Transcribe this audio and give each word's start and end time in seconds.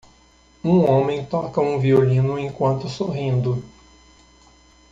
Um 0.63 0.79
homem 0.89 1.23
toca 1.27 1.61
um 1.61 1.77
violino 1.77 2.39
enquanto 2.39 2.89
sorrindo. 2.89 3.63